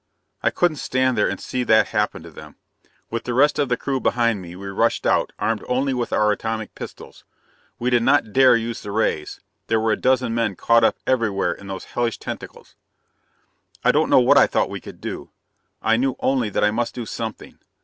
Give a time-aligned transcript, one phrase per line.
[0.41, 2.55] "I couldn't stand there and see that happen to them.
[3.11, 6.31] With the rest of the crew behind me, we rushed out, armed only with our
[6.31, 7.23] atomic pistols.
[7.77, 11.51] We did not dare use the rays; there were a dozen men caught up everywhere
[11.53, 12.73] in those hellish tentacles.
[13.83, 15.29] "I don't know what I thought we could do.
[15.83, 17.59] I knew only that I must do something.